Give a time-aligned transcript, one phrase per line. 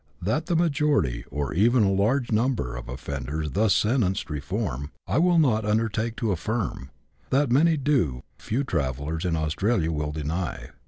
[0.19, 5.37] That the majority, or even a large number, of offenders thus sentenced reform, I will
[5.37, 6.89] not undertake to affirm;
[7.29, 10.71] that many do, few travellers in Australia will deny.